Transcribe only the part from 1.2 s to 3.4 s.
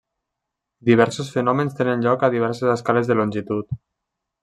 fenòmens tenen lloc a diverses escales de